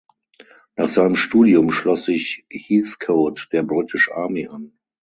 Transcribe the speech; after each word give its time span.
Nach 0.77 0.89
seinem 0.89 1.15
Studium 1.15 1.69
schloss 1.69 2.05
sich 2.05 2.43
Heathcote 2.51 3.49
der 3.51 3.61
British 3.61 4.09
Army 4.11 4.47
an. 4.47 4.75